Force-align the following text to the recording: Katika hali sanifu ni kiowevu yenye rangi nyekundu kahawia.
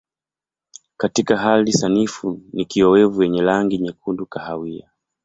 Katika 0.97 1.37
hali 1.37 1.73
sanifu 1.73 2.41
ni 2.53 2.65
kiowevu 2.65 3.23
yenye 3.23 3.41
rangi 3.41 3.77
nyekundu 3.77 4.25
kahawia. 4.25 4.89